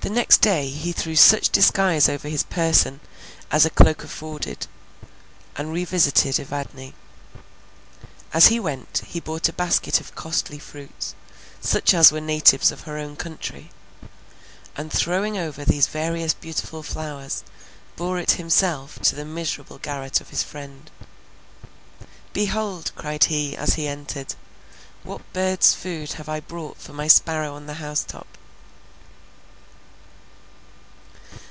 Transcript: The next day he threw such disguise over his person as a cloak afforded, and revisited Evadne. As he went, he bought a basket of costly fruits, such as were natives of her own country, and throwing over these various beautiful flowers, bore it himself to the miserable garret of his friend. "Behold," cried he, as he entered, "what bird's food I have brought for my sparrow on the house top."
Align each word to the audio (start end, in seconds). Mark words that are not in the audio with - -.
The 0.00 0.14
next 0.14 0.38
day 0.40 0.70
he 0.70 0.92
threw 0.92 1.16
such 1.16 1.50
disguise 1.50 2.08
over 2.08 2.28
his 2.28 2.44
person 2.44 3.00
as 3.50 3.66
a 3.66 3.70
cloak 3.70 4.02
afforded, 4.04 4.66
and 5.56 5.70
revisited 5.72 6.38
Evadne. 6.38 6.94
As 8.32 8.46
he 8.46 8.58
went, 8.58 9.02
he 9.08 9.20
bought 9.20 9.48
a 9.50 9.52
basket 9.52 10.00
of 10.00 10.14
costly 10.14 10.58
fruits, 10.58 11.14
such 11.60 11.92
as 11.92 12.10
were 12.10 12.22
natives 12.22 12.72
of 12.72 12.82
her 12.82 12.96
own 12.96 13.16
country, 13.16 13.70
and 14.76 14.90
throwing 14.90 15.36
over 15.36 15.64
these 15.64 15.88
various 15.88 16.32
beautiful 16.32 16.82
flowers, 16.84 17.42
bore 17.96 18.18
it 18.18 18.32
himself 18.40 18.98
to 19.00 19.14
the 19.16 19.26
miserable 19.26 19.78
garret 19.78 20.22
of 20.22 20.30
his 20.30 20.44
friend. 20.44 20.90
"Behold," 22.32 22.92
cried 22.94 23.24
he, 23.24 23.54
as 23.56 23.74
he 23.74 23.88
entered, 23.88 24.36
"what 25.02 25.30
bird's 25.34 25.74
food 25.74 26.14
I 26.16 26.22
have 26.32 26.48
brought 26.48 26.78
for 26.80 26.94
my 26.94 27.08
sparrow 27.08 27.52
on 27.54 27.66
the 27.66 27.74
house 27.74 28.04
top." 28.04 28.26